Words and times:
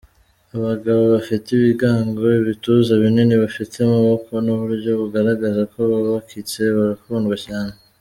Abagabo 0.57 1.03
bafite 1.13 1.47
ibigango, 1.57 2.23
ibituza 2.39 2.91
binini, 3.01 3.35
bafite 3.43 3.75
amaboko 3.85 4.29
n’uburyo 4.45 4.91
bugaragaza 4.99 5.61
ko 5.71 5.79
bubakitse 5.89 6.61
barakundwa 6.77 7.35
cyane. 7.47 7.73